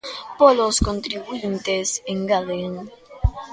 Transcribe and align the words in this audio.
Polos 0.39 0.75
contribuíntes, 0.87 1.87
engaden. 2.13 2.71